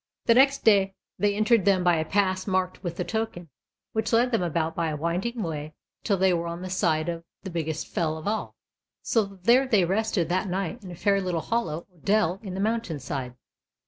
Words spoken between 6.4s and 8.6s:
on the side of the biggest fell of all;